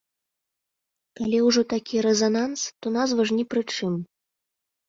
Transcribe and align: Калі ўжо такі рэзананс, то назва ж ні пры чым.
Калі 1.19 1.37
ўжо 1.47 1.61
такі 1.73 1.95
рэзананс, 2.05 2.59
то 2.81 2.95
назва 2.97 3.21
ж 3.33 3.39
ні 3.41 3.45
пры 3.53 3.61
чым. 3.77 3.93